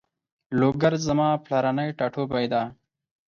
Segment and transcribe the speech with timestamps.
[0.59, 2.61] لوګر زما پلرنی ټاټوبی ده